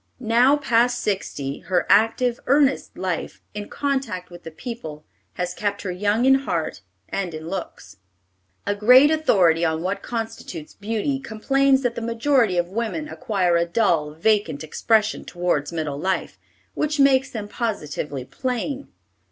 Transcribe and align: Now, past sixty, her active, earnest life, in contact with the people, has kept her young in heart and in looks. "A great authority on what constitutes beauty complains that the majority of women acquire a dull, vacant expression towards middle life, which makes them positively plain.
Now, 0.19 0.57
past 0.57 0.97
sixty, 0.99 1.59
her 1.59 1.85
active, 1.87 2.39
earnest 2.47 2.97
life, 2.97 3.43
in 3.53 3.69
contact 3.69 4.31
with 4.31 4.41
the 4.41 4.49
people, 4.49 5.05
has 5.33 5.53
kept 5.53 5.83
her 5.83 5.91
young 5.91 6.25
in 6.25 6.33
heart 6.33 6.81
and 7.09 7.35
in 7.35 7.47
looks. 7.47 7.97
"A 8.65 8.73
great 8.73 9.11
authority 9.11 9.63
on 9.63 9.83
what 9.83 10.01
constitutes 10.01 10.73
beauty 10.73 11.19
complains 11.19 11.83
that 11.83 11.93
the 11.93 12.01
majority 12.01 12.57
of 12.57 12.69
women 12.69 13.09
acquire 13.09 13.57
a 13.57 13.65
dull, 13.67 14.15
vacant 14.15 14.63
expression 14.63 15.23
towards 15.23 15.71
middle 15.71 15.99
life, 15.99 16.39
which 16.73 16.99
makes 16.99 17.29
them 17.29 17.47
positively 17.47 18.25
plain. 18.25 18.87